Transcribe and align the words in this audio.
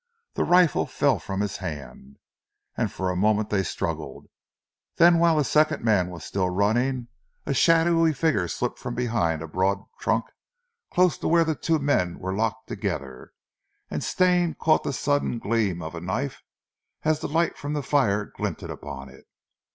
The 0.33 0.43
rifle 0.43 0.87
fell 0.87 1.19
from 1.19 1.41
his 1.41 1.57
hand, 1.57 2.17
and 2.75 2.91
for 2.91 3.11
a 3.11 3.15
moment 3.15 3.51
they 3.51 3.61
struggled, 3.61 4.25
then 4.95 5.19
whilst 5.19 5.37
the 5.39 5.43
second 5.51 5.83
man 5.83 6.09
was 6.09 6.25
still 6.25 6.49
running, 6.49 7.07
a 7.45 7.53
shadowy 7.53 8.11
figure 8.11 8.47
slipped 8.47 8.79
from 8.79 8.95
behind 8.95 9.43
a 9.43 9.47
broad 9.47 9.77
trunk 9.99 10.25
close 10.91 11.19
to 11.19 11.27
where 11.27 11.43
the 11.43 11.53
two 11.53 11.77
men 11.77 12.17
were 12.17 12.33
locked 12.33 12.67
together, 12.67 13.31
and 13.91 14.03
Stane 14.03 14.55
caught 14.55 14.83
the 14.83 14.91
sudden 14.91 15.37
gleam 15.37 15.83
of 15.83 15.93
a 15.93 16.01
knife 16.01 16.41
as 17.03 17.19
the 17.19 17.27
light 17.27 17.55
from 17.55 17.73
the 17.73 17.83
fire 17.83 18.25
glinted 18.35 18.71
upon 18.71 19.07
it. 19.07 19.27